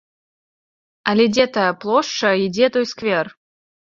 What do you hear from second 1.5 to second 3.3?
тая плошча і дзе той сквер?